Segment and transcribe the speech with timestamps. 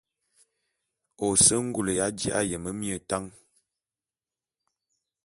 [1.25, 3.25] Ô se ngul ya ji'a yeme mie tan.